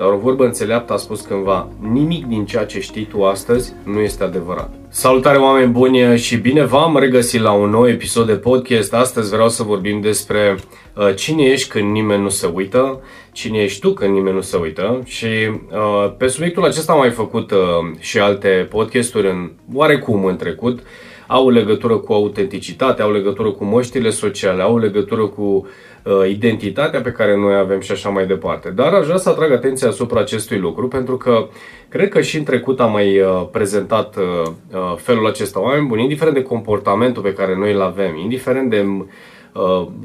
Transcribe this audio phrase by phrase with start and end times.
[0.00, 4.00] Dar o vorbă înțeleaptă a spus cândva, nimic din ceea ce știi tu astăzi nu
[4.00, 4.70] este adevărat.
[4.88, 8.94] Salutare oameni buni și bine v-am regăsit la un nou episod de podcast.
[8.94, 10.56] Astăzi vreau să vorbim despre
[10.96, 13.00] uh, cine ești când nimeni nu se uită,
[13.32, 17.10] cine ești tu când nimeni nu se uită și uh, pe subiectul acesta am mai
[17.10, 17.58] făcut uh,
[17.98, 20.80] și alte podcasturi în oarecum în trecut.
[21.32, 25.64] Au legătură cu autenticitate, au legătură cu măștile sociale, au legătură cu uh,
[26.04, 28.70] Uh, identitatea pe care noi avem și așa mai departe.
[28.70, 31.48] Dar aș vrea să atrag atenția asupra acestui lucru pentru că
[31.88, 36.34] cred că și în trecut am mai uh, prezentat uh, felul acesta oameni buni, indiferent
[36.34, 38.86] de comportamentul pe care noi îl avem, indiferent de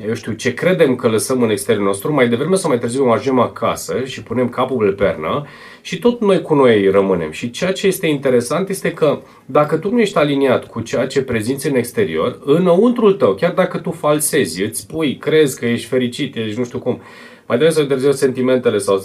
[0.07, 3.39] eu știu, ce credem că lăsăm în exteriorul nostru, mai devreme sau mai târziu ajungem
[3.39, 5.45] acasă și punem capul pe pernă
[5.81, 7.31] și tot noi cu noi rămânem.
[7.31, 11.21] Și ceea ce este interesant este că dacă tu nu ești aliniat cu ceea ce
[11.21, 16.35] prezinți în exterior, înăuntrul tău, chiar dacă tu falsezi, îți spui, crezi că ești fericit,
[16.35, 17.01] ești nu știu cum,
[17.47, 19.01] mai devreme sau târziu sentimentele sau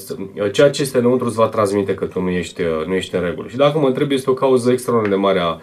[0.53, 3.49] ceea ce este înăuntru îți va transmite că tu nu ești, nu ești în regulă.
[3.49, 5.57] Și dacă mă întreb, este o cauză extraordinar de mare a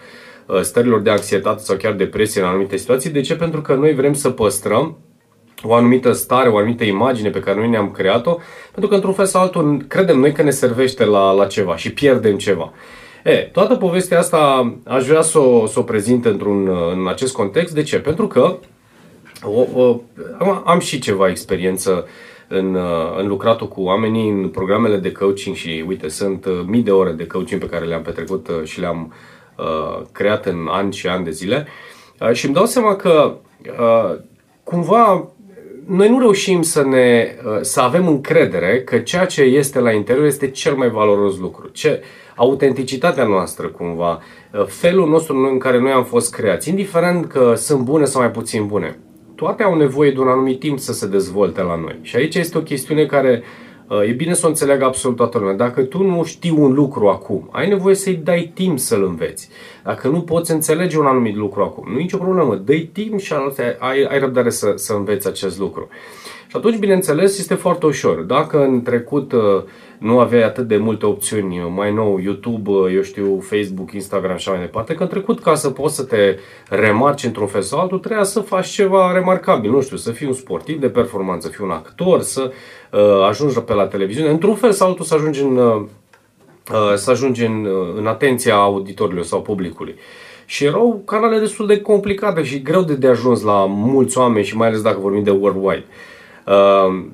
[0.61, 3.09] stărilor de anxietate sau chiar depresie în anumite situații.
[3.09, 3.35] De ce?
[3.35, 4.97] Pentru că noi vrem să păstrăm
[5.63, 8.37] o anumită stare, o anumită imagine pe care noi ne-am creat-o,
[8.71, 11.93] pentru că într-un fel sau altul credem noi că ne servește la, la ceva și
[11.93, 12.71] pierdem ceva.
[13.23, 17.73] E, toată povestea asta aș vrea să o, să o prezint într-un, în acest context.
[17.73, 17.99] De ce?
[17.99, 18.57] Pentru că
[19.43, 20.01] o, o,
[20.39, 22.07] am, am și ceva experiență
[22.47, 22.77] în,
[23.17, 27.27] în lucratul cu oamenii, în programele de coaching și uite, sunt mii de ore de
[27.27, 29.36] coaching pe care le-am petrecut și le-am uh,
[30.11, 31.67] creat în ani și ani de zile
[32.19, 33.37] uh, și îmi dau seama că
[33.79, 34.19] uh,
[34.63, 35.27] cumva
[35.87, 40.25] noi nu reușim să, ne, uh, să avem încredere că ceea ce este la interior
[40.25, 41.67] este cel mai valoros lucru.
[41.67, 42.01] Ce,
[42.35, 44.21] autenticitatea noastră, cumva,
[44.53, 48.31] uh, felul nostru în care noi am fost creați, indiferent că sunt bune sau mai
[48.31, 48.99] puțin bune,
[49.35, 51.99] toate au nevoie de un anumit timp să se dezvolte la noi.
[52.01, 53.66] Și aici este o chestiune care uh,
[54.07, 55.53] e bine să o înțeleagă absolut toată lumea.
[55.53, 59.49] Dacă tu nu știi un lucru acum, ai nevoie să-i dai timp să-l înveți.
[59.83, 63.33] Dacă nu poți înțelege un anumit lucru acum, nu e nicio problemă, dă timp și
[63.79, 65.87] ai, ai răbdare să, să înveți acest lucru.
[66.49, 68.21] Și atunci, bineînțeles, este foarte ușor.
[68.21, 69.63] Dacă în trecut uh,
[69.97, 74.37] nu aveai atât de multe opțiuni, uh, mai nou YouTube, uh, eu știu, Facebook, Instagram
[74.37, 76.37] și așa mai departe, că în trecut ca să poți să te
[76.69, 80.33] remarci într-un fel sau altul, trebuia să faci ceva remarcabil, nu știu, să fii un
[80.33, 82.51] sportiv de performanță, să fii un actor, să
[82.91, 85.83] uh, ajungi pe la televiziune, într-un fel sau altul să ajungi în, uh,
[86.95, 89.95] să ajungi în, în atenția auditorilor sau publicului.
[90.45, 94.57] Și erau canale destul de complicate și greu de, de ajuns la mulți oameni și
[94.57, 95.85] mai ales dacă vorbim de worldwide.
[95.87, 96.15] Uh,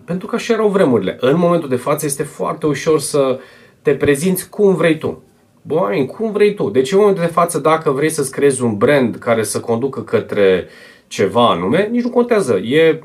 [0.05, 1.17] pentru că așa erau vremurile.
[1.19, 3.39] În momentul de față este foarte ușor să
[3.81, 5.23] te prezinți cum vrei tu.
[5.61, 6.69] Băi, cum vrei tu.
[6.69, 10.67] Deci în momentul de față, dacă vrei să-ți creezi un brand care să conducă către
[11.07, 12.57] ceva anume, nici nu contează.
[12.57, 12.99] E,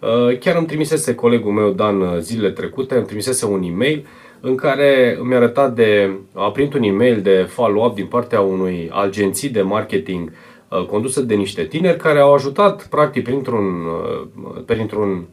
[0.00, 4.06] uh, chiar îmi trimisese colegul meu, Dan, uh, zilele trecute, îmi trimisese un e-mail
[4.40, 9.48] în care îmi arăta de, a primit un e-mail de follow-up din partea unui agenții
[9.48, 10.32] de marketing
[10.68, 15.26] uh, condusă de niște tineri care au ajutat, practic, printr-un, uh, printr-un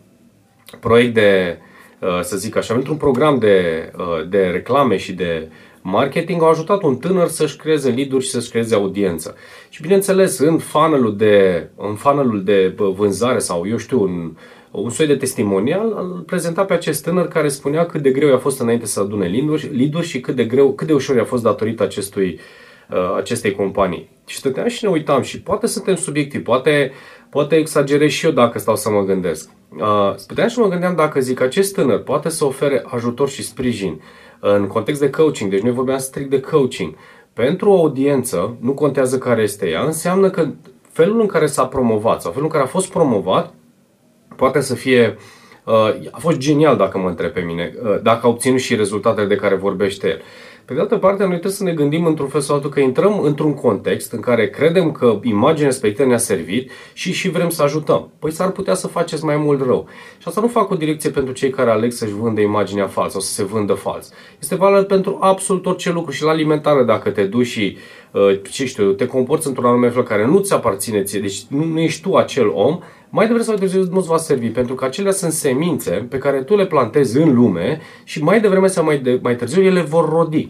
[0.79, 1.57] proiect de,
[1.99, 5.47] uh, să zic așa, într-un program de, uh, de reclame și de
[5.81, 9.35] marketing au ajutat un tânăr să-și creeze lead și să-și creeze audiență.
[9.69, 14.31] Și bineînțeles, în funnel de, în funnel de vânzare sau, eu știu, un,
[14.71, 18.37] un soi de testimonial, îl prezenta pe acest tânăr care spunea cât de greu i-a
[18.37, 19.27] fost înainte să adune
[19.71, 22.64] lead și cât de, greu, cât de ușor i-a fost datorită acestui, uh,
[23.18, 24.09] acestei companii.
[24.25, 26.91] Și stăteam și ne uitam și poate suntem subiectivi, poate,
[27.29, 29.50] poate exagerez și eu dacă stau să mă gândesc.
[29.79, 34.01] Uh, stăteam și mă gândeam dacă zic acest tânăr poate să ofere ajutor și sprijin
[34.40, 36.96] în context de coaching, deci noi vorbeam strict de coaching,
[37.34, 40.47] pentru o audiență, nu contează care este ea, înseamnă că
[40.91, 43.53] felul în care s-a promovat sau felul în care a fost promovat
[44.35, 45.34] poate să fie uh,
[46.11, 49.35] a fost genial dacă mă întreb pe mine, uh, dacă a obținut și rezultatele de
[49.35, 50.21] care vorbește el.
[50.65, 53.19] Pe de altă parte, noi trebuie să ne gândim într-un fel sau altul că intrăm
[53.19, 58.09] într-un context în care credem că imaginea respectivă ne-a servit și și vrem să ajutăm.
[58.19, 59.87] Păi s-ar putea să faceți mai mult rău.
[60.17, 63.21] Și asta nu fac o direcție pentru cei care aleg să-și vândă imaginea falsă sau
[63.21, 64.11] să se vândă fals.
[64.39, 67.78] Este valabil pentru absolut orice lucru și la alimentare dacă te duci și
[68.11, 71.63] uh, ce știu, te comporți într-un anume fel care nu ți aparține ție, deci nu,
[71.63, 72.79] nu ești tu acel om,
[73.16, 76.56] mai devreme sau târziu nu-ți va servi, pentru că acelea sunt semințe pe care tu
[76.56, 80.50] le plantezi în lume și mai devreme sau mai, de, mai târziu ele vor rodi.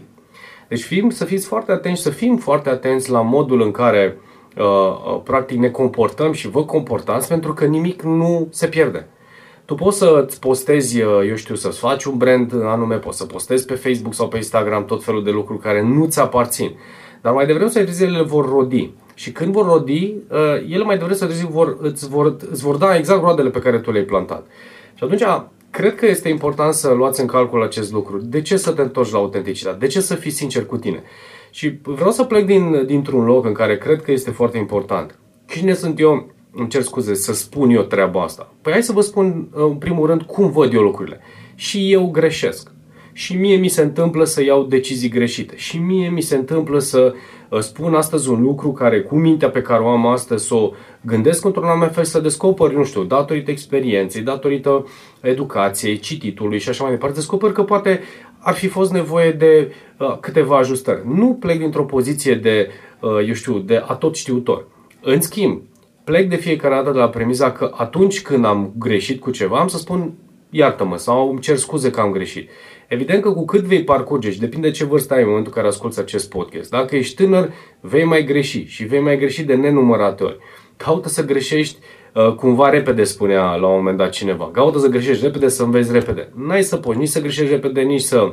[0.68, 4.16] Deci fim, să fiți foarte atenți, să fim foarte atenți la modul în care
[4.56, 9.06] uh, uh, practic ne comportăm și vă comportați, pentru că nimic nu se pierde.
[9.64, 13.64] Tu poți să-ți postezi, uh, eu știu, să-ți faci un brand anume, poți să postezi
[13.64, 16.70] pe Facebook sau pe Instagram tot felul de lucruri care nu-ți aparțin.
[17.22, 18.92] Dar mai devreme sau târziu ele vor rodi.
[19.18, 22.76] Și când vor rodi, uh, ele mai devreme sau târziu vor, îți, vor, îți vor
[22.76, 24.46] da exact roadele pe care tu le-ai plantat.
[24.94, 25.22] Și atunci
[25.70, 28.18] cred că este important să luați în calcul acest lucru.
[28.18, 29.78] De ce să te întorci la autenticitate?
[29.78, 31.02] De ce să fii sincer cu tine?
[31.50, 35.18] Și vreau să plec din, dintr-un loc în care cred că este foarte important.
[35.46, 38.52] Cine sunt eu, îmi cer scuze, să spun eu treaba asta?
[38.62, 41.20] Păi hai să vă spun în primul rând cum văd eu lucrurile.
[41.54, 42.70] Și eu greșesc.
[43.12, 45.56] Și mie mi se întâmplă să iau decizii greșite.
[45.56, 47.20] Și mie mi se întâmplă să uh,
[47.58, 50.70] spun astăzi un lucru care cu mintea pe care o am astăzi să o
[51.00, 54.86] gândesc într-un anume fel, să descoper, nu știu, datorită experienței, datorită
[55.20, 58.00] educației, cititului și așa mai departe, descoper că poate
[58.38, 61.00] ar fi fost nevoie de uh, câteva ajustări.
[61.04, 62.68] Nu plec dintr-o poziție de,
[63.00, 64.66] uh, eu știu, de atot știutor.
[65.00, 65.62] În schimb,
[66.04, 69.68] plec de fiecare dată de la premiza că atunci când am greșit cu ceva, am
[69.68, 70.14] să spun
[70.50, 72.48] iartă-mă sau îmi cer scuze că am greșit.
[72.88, 75.72] Evident că cu cât vei parcurge și depinde ce vârstă ai în momentul în care
[75.72, 76.70] asculti acest podcast.
[76.70, 80.38] Dacă ești tânăr, vei mai greși și vei mai greși de nenumărate ori.
[80.76, 81.78] Caută să greșești
[82.14, 84.50] uh, cumva repede, spunea la un moment dat cineva.
[84.52, 86.28] Caută să greșești repede, să înveți repede.
[86.46, 88.32] N-ai să poți nici să greșești repede, nici să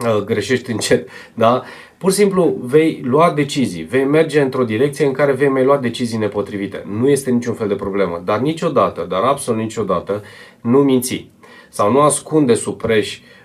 [0.00, 1.08] uh, greșești încet.
[1.34, 1.62] Da?
[1.98, 5.76] Pur și simplu vei lua decizii, vei merge într-o direcție în care vei mai lua
[5.76, 6.84] decizii nepotrivite.
[6.98, 10.22] Nu este niciun fel de problemă, dar niciodată, dar absolut niciodată,
[10.60, 11.30] nu minți
[11.68, 13.37] sau nu ascunde sub preș uh,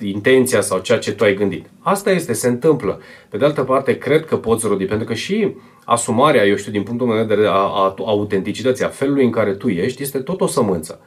[0.00, 1.66] intenția sau ceea ce tu ai gândit.
[1.80, 3.00] Asta este, se întâmplă.
[3.28, 6.82] Pe de altă parte, cred că poți rodi, pentru că și asumarea, eu știu, din
[6.82, 10.40] punctul meu de vedere, a, a autenticității, a felului în care tu ești, este tot
[10.40, 11.00] o sămânță.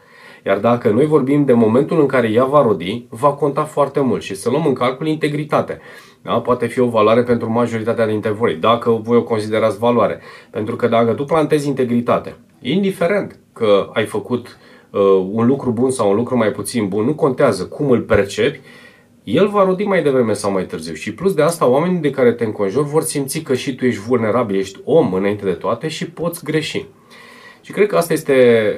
[0.45, 4.21] Iar dacă noi vorbim de momentul în care ea va rodi, va conta foarte mult
[4.21, 5.79] și să luăm în calcul integritate.
[6.21, 6.33] Da?
[6.33, 10.21] Poate fi o valoare pentru majoritatea dintre voi, dacă voi o considerați valoare.
[10.49, 14.72] Pentru că dacă tu plantezi integritate, indiferent că ai făcut uh,
[15.31, 18.59] un lucru bun sau un lucru mai puțin bun, nu contează cum îl percepi,
[19.23, 20.93] el va rodi mai devreme sau mai târziu.
[20.93, 24.01] Și plus de asta, oamenii de care te înconjori vor simți că și tu ești
[24.01, 26.85] vulnerabil, ești om înainte de toate și poți greși.
[27.61, 28.35] Și cred că asta este,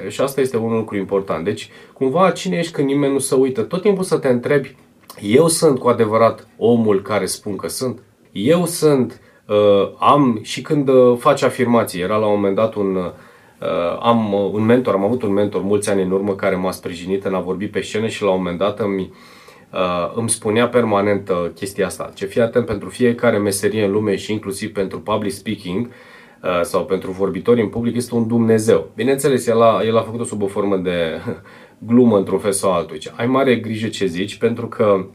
[0.08, 1.44] și asta este un lucru important.
[1.44, 3.62] Deci, cumva, cine ești când nimeni nu se uită?
[3.62, 4.76] Tot timpul să te întrebi,
[5.20, 8.02] eu sunt cu adevărat omul care spun că sunt?
[8.32, 12.94] Eu sunt, uh, am, și când uh, faci afirmații, era la un moment dat un,
[12.94, 13.04] uh,
[14.00, 17.34] am un mentor, am avut un mentor mulți ani în urmă care m-a sprijinit în
[17.34, 19.12] a vorbi pe scenă și la un moment dat îmi,
[19.72, 22.10] uh, îmi spunea permanent uh, chestia asta.
[22.14, 25.92] Ce fii atent pentru fiecare meserie în lume și inclusiv pentru public speaking, uh,
[26.46, 28.90] Uh, sau pentru vorbitori în public este un Dumnezeu.
[28.94, 31.20] Bineînțeles, el a, el a făcut-o sub o formă de
[31.88, 32.98] glumă într-un fel sau altul.
[33.16, 35.06] Ai mare grijă ce zici, pentru că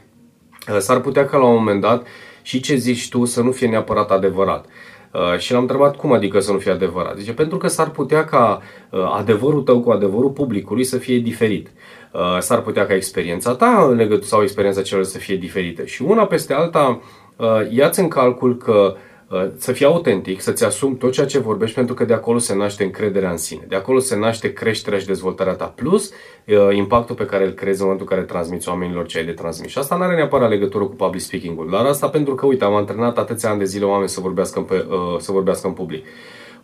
[0.68, 2.06] uh, s-ar putea ca la un moment dat
[2.42, 4.66] și ce zici tu să nu fie neapărat adevărat.
[5.12, 7.16] Uh, și l-am întrebat cum adică să nu fie adevărat.
[7.16, 8.60] Zice, pentru că s-ar putea ca
[9.18, 11.70] adevărul tău cu adevărul publicului să fie diferit.
[12.38, 15.84] S-ar putea ca experiența ta în legătură sau experiența celor să fie diferită.
[15.84, 17.00] Și una peste alta,
[17.70, 18.98] ia-ți în calcul că Uh,
[19.56, 22.84] să fii autentic, să-ți asumi tot ceea ce vorbești, pentru că de acolo se naște
[22.84, 23.64] încrederea în sine.
[23.68, 27.80] De acolo se naște creșterea și dezvoltarea ta, plus uh, impactul pe care îl creezi
[27.80, 29.70] în momentul în care transmiți oamenilor ce ai de transmis.
[29.70, 32.74] Și asta nu are neapărat legătură cu public speaking-ul, dar asta pentru că, uite, am
[32.74, 36.06] antrenat atâția ani de zile oameni să vorbească în, uh, să vorbească în public.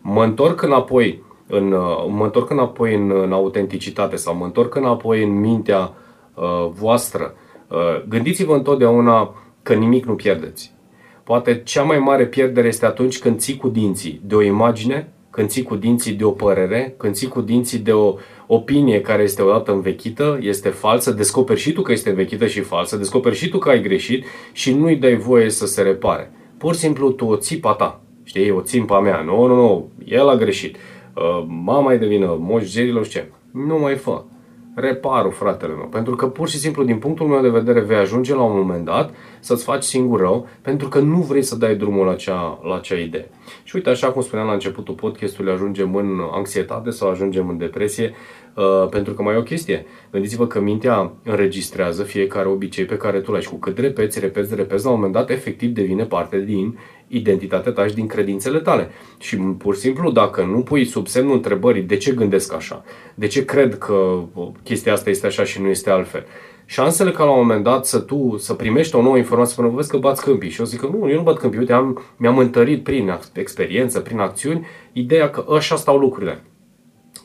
[0.01, 1.67] Mă întorc înapoi în,
[2.07, 5.93] mă întorc înapoi în, în autenticitate sau mă întorc înapoi în mintea
[6.33, 7.33] uh, voastră.
[7.67, 7.77] Uh,
[8.07, 10.77] gândiți-vă întotdeauna că nimic nu pierdeți
[11.29, 15.49] Poate cea mai mare pierdere este atunci când ții cu dinții de o imagine, când
[15.49, 18.15] ții cu dinții de o părere, când ții cu dinții de o
[18.47, 22.97] opinie care este odată învechită, este falsă, descoperi și tu că este învechită și falsă,
[22.97, 26.31] descoperi și tu că ai greșit și nu-i dai voie să se repare.
[26.57, 30.29] Pur și simplu tu o țipa ta, știi, o țimpa mea, nu, nu, nu, el
[30.29, 30.75] a greșit,
[31.15, 32.71] uh, mama e de vină, moș
[33.09, 34.23] ce, nu mai fă
[34.79, 35.85] reparul, fratele meu.
[35.85, 38.85] Pentru că pur și simplu, din punctul meu de vedere, vei ajunge la un moment
[38.85, 42.75] dat să-ți faci singur rău, pentru că nu vrei să dai drumul la acea, la
[42.75, 43.29] acea idee.
[43.63, 48.13] Și uite, așa cum spuneam la începutul podcastului, ajungem în anxietate sau ajungem în depresie,
[48.13, 48.38] uh,
[48.89, 49.85] pentru că mai e o chestie.
[50.11, 54.55] Gândiți-vă că mintea înregistrează fiecare obicei pe care tu l-ai și cu cât repeți, repeți,
[54.55, 58.89] repeți, la un moment dat, efectiv devine parte din identitatea ta și din credințele tale.
[59.17, 62.83] Și pur și simplu, dacă nu pui sub semnul întrebării de ce gândesc așa,
[63.15, 64.23] de ce cred că
[64.63, 66.25] chestia asta este așa și nu este altfel,
[66.65, 69.89] șansele ca la un moment dat să tu să primești o nouă informație până vezi
[69.89, 70.49] că bați câmpii.
[70.49, 71.59] Și eu zic că nu, eu nu bat câmpii.
[71.59, 76.43] Uite, am, mi-am întărit prin experiență, prin acțiuni, ideea că așa stau lucrurile.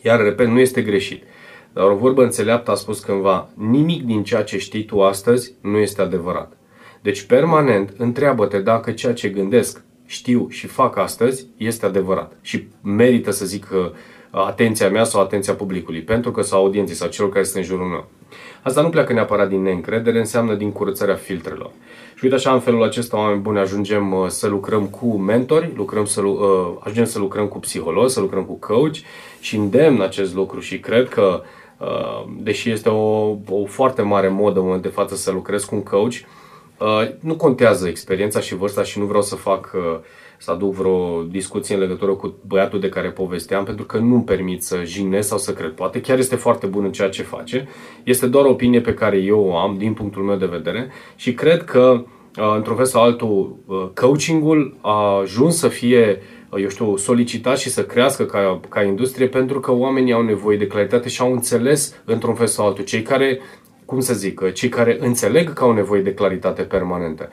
[0.05, 1.23] Iar, repet, nu este greșit.
[1.73, 5.79] Dar o vorbă înțeleaptă a spus cândva, nimic din ceea ce știi tu astăzi nu
[5.79, 6.53] este adevărat.
[7.03, 13.31] Deci, permanent, întreabă-te dacă ceea ce gândesc, știu și fac astăzi este adevărat și merită
[13.31, 13.91] să zic uh,
[14.31, 17.87] atenția mea sau atenția publicului, pentru că sau audienții sau celor care sunt în jurul
[17.87, 18.09] meu.
[18.63, 21.71] Asta nu pleacă neapărat din neîncredere, înseamnă din curățarea filtrelor.
[22.25, 26.05] Și uite așa, în felul acesta, oameni buni, ajungem uh, să lucrăm cu mentori, lucrăm
[26.05, 28.95] să, uh, ajungem să lucrăm cu psihologi, să lucrăm cu coach
[29.41, 31.43] și îndemn acest lucru și cred că
[32.43, 35.83] deși este o, o foarte mare modă în momentul de față să lucrez cu un
[35.83, 36.15] coach,
[37.21, 39.77] nu contează experiența și vârsta și nu vreau să fac
[40.39, 44.63] să aduc vreo discuție în legătură cu băiatul de care povesteam, pentru că nu-mi permit
[44.63, 45.71] să jignesc sau să cred.
[45.71, 47.69] Poate chiar este foarte bun în ceea ce face.
[48.03, 51.35] Este doar o opinie pe care eu o am din punctul meu de vedere și
[51.35, 52.05] cred că uh,
[52.37, 57.71] într-un fel sau altul, uh, coachingul a ajuns să fie, uh, eu știu, solicitat și
[57.71, 62.03] să crească ca, ca industrie pentru că oamenii au nevoie de claritate și au înțeles
[62.05, 62.85] într-un fel sau altul.
[62.85, 63.41] Cei care,
[63.85, 67.29] cum să zic, cei care înțeleg că au nevoie de claritate permanentă.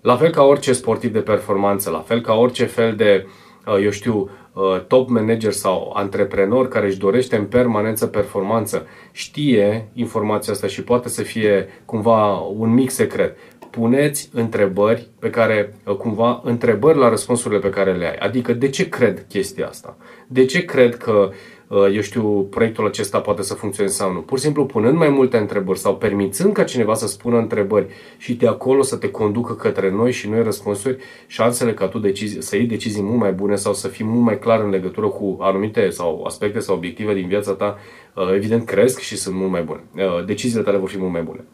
[0.00, 3.26] La fel ca orice sportiv de performanță, la fel ca orice fel de,
[3.66, 9.88] uh, eu știu, uh, top manager sau antreprenor care își dorește în permanență performanță, știe
[9.94, 13.36] informația asta și poate să fie cumva un mic secret.
[13.78, 18.16] Puneți întrebări pe care, uh, cumva, întrebări la răspunsurile pe care le ai.
[18.16, 19.96] Adică, de ce cred chestia asta?
[20.26, 21.34] De ce cred că uh,
[21.68, 24.20] Uh, eu știu, proiectul acesta poate să funcționeze sau nu.
[24.20, 28.34] Pur și simplu punând mai multe întrebări sau permițând ca cineva să spună întrebări și
[28.34, 32.56] de acolo să te conducă către noi și noi răspunsuri, șansele ca tu decizi, să
[32.56, 35.88] iei decizii mult mai bune sau să fii mult mai clar în legătură cu anumite
[35.88, 37.78] sau aspecte sau obiective din viața ta,
[38.14, 39.80] uh, evident cresc și sunt mult mai bune.
[39.94, 41.44] Uh, deciziile tale vor fi mult mai bune.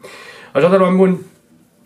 [0.53, 1.19] Așadar, oameni buni,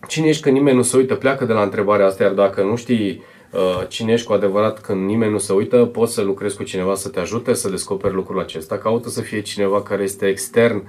[0.08, 2.76] cine ești că nimeni nu se uită, pleacă de la întrebarea asta, iar dacă nu
[2.76, 6.62] știi Uh, cine ești cu adevărat când nimeni nu se uită, poți să lucrezi cu
[6.62, 8.78] cineva să te ajute să descoperi lucrul acesta.
[8.78, 10.88] Caută să fie cineva care este extern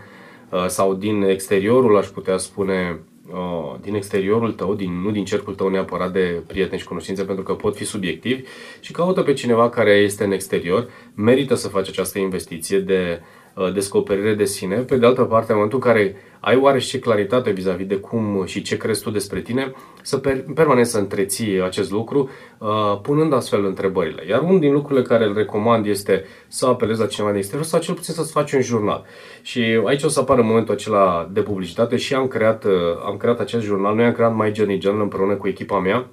[0.50, 3.00] uh, sau din exteriorul, aș putea spune,
[3.32, 7.44] uh, din exteriorul tău, din, nu din cercul tău neapărat de prieteni și cunoștințe, pentru
[7.44, 8.44] că pot fi subiectivi,
[8.80, 10.90] și caută pe cineva care este în exterior.
[11.16, 13.22] Merită să faci această investiție de
[13.74, 14.76] descoperire de sine.
[14.76, 18.62] Pe de altă parte, în momentul în care ai oarește claritate vis-a-vis de cum și
[18.62, 23.66] ce crezi tu despre tine, să per, permanent să întreții acest lucru, uh, punând astfel
[23.66, 24.24] întrebările.
[24.28, 27.80] Iar unul din lucrurile care îl recomand este să apelezi la cineva din exterior sau
[27.80, 29.06] cel puțin să-ți faci un jurnal.
[29.42, 32.72] Și aici o să apară momentul acela de publicitate și am creat, uh,
[33.06, 33.96] am creat acest jurnal.
[33.96, 36.08] Noi am creat My Journey Journal împreună cu echipa mea.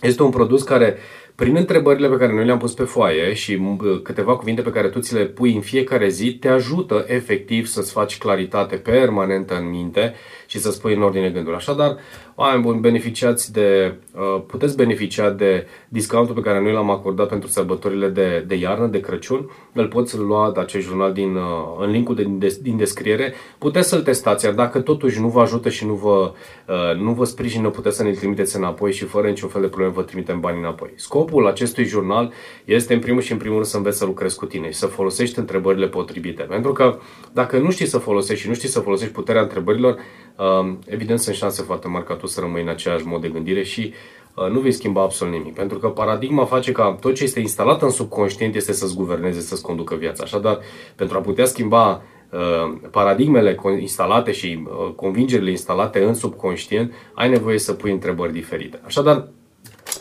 [0.00, 0.96] Este un produs care
[1.34, 3.60] prin întrebările pe care noi le-am pus pe foaie și
[4.02, 7.92] câteva cuvinte pe care tu ți le pui în fiecare zi, te ajută efectiv să-ți
[7.92, 10.14] faci claritate permanentă în minte
[10.46, 11.54] și să spui în ordine gândul.
[11.54, 11.96] Așadar,
[12.34, 17.48] oameni buni, beneficiați de, uh, puteți beneficia de discountul pe care noi l-am acordat pentru
[17.48, 19.50] sărbătorile de, de iarnă, de Crăciun.
[19.72, 21.42] Îl poți lua de acest jurnal din, uh,
[21.78, 23.34] în linkul de, de, din descriere.
[23.58, 26.32] Puteți să-l testați, iar dacă totuși nu vă ajută și nu vă,
[26.68, 29.92] uh, nu vă sprijină, puteți să ne trimiteți înapoi și fără niciun fel de problemă
[29.94, 30.92] vă trimitem bani înapoi.
[31.24, 32.32] Scopul acestui jurnal
[32.64, 34.86] este în primul și în primul rând să înveți să lucrezi cu tine și să
[34.86, 36.42] folosești întrebările potrivite.
[36.42, 36.98] Pentru că
[37.32, 39.96] dacă nu știi să folosești și nu știi să folosești puterea întrebărilor,
[40.36, 43.62] Um, evident sunt șanse foarte mari ca tu să rămâi în același mod de gândire
[43.62, 43.92] și
[44.34, 45.54] uh, nu vei schimba absolut nimic.
[45.54, 49.62] Pentru că paradigma face ca tot ce este instalat în subconștient este să-ți guverneze, să-ți
[49.62, 50.22] conducă viața.
[50.22, 50.58] Așadar,
[50.96, 57.58] pentru a putea schimba uh, paradigmele instalate și uh, convingerile instalate în subconștient, ai nevoie
[57.58, 58.80] să pui întrebări diferite.
[58.84, 59.28] Așadar,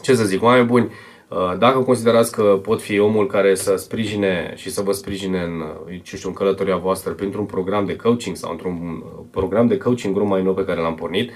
[0.01, 1.12] ce să zic, oameni buni, Uh,
[1.57, 5.99] dacă considerați că pot fi omul care să sprijine și să vă sprijine în, uh,
[6.03, 10.13] ce știu, în călătoria voastră printr-un program de coaching sau într-un uh, program de coaching
[10.13, 11.31] grup mai nou pe care l-am pornit,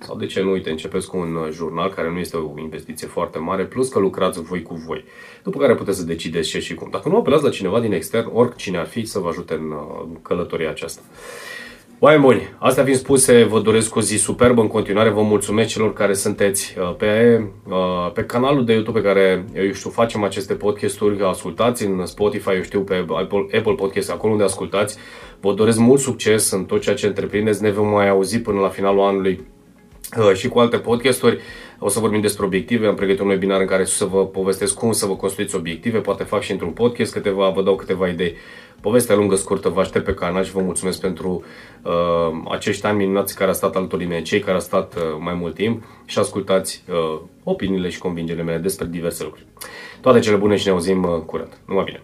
[0.00, 3.38] sau de ce nu, uite, începeți cu un jurnal care nu este o investiție foarte
[3.38, 5.04] mare, plus că lucrați voi cu voi.
[5.42, 6.88] După care puteți să decideți ce și cum.
[6.90, 9.72] Dacă nu apelați la cineva din extern, oricine ar fi să vă ajute în
[10.22, 11.02] călătoria aceasta.
[12.04, 15.10] Oameni buni, astea fiind spuse, vă doresc o zi superbă în continuare.
[15.10, 19.72] Vă mulțumesc celor care sunteți uh, pe, uh, pe canalul de YouTube pe care, eu
[19.72, 24.44] știu, facem aceste podcasturi, ascultați în Spotify, eu știu, pe Apple, Apple Podcast, acolo unde
[24.44, 24.96] ascultați.
[25.40, 27.62] Vă doresc mult succes în tot ceea ce întreprindeți.
[27.62, 29.46] Ne vom mai auzi până la finalul anului
[30.18, 31.40] uh, și cu alte podcasturi.
[31.84, 34.92] O să vorbim despre obiective, am pregătit un webinar în care să vă povestesc cum
[34.92, 38.34] să vă construiți obiective, poate fac și într-un podcast câteva, vă dau câteva idei.
[38.80, 41.44] Povestea lungă, scurtă, vă aștept pe canal și vă mulțumesc pentru
[41.82, 41.92] uh,
[42.50, 45.54] acești ani minunați care a stat alături mine, cei care au stat uh, mai mult
[45.54, 49.46] timp și ascultați uh, opiniile și convingerile mele despre diverse lucruri.
[50.00, 51.58] Toate cele bune și ne auzim uh, curând.
[51.66, 52.02] Numai bine!